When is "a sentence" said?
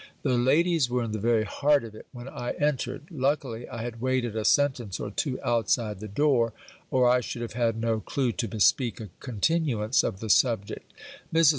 4.35-4.99